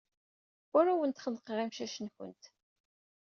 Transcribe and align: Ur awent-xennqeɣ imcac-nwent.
Ur 0.77 0.85
awent-xennqeɣ 0.91 1.57
imcac-nwent. 1.59 2.43